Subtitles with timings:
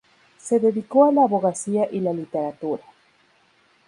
[0.39, 2.81] Se dedicó a la abogacía y la literatura.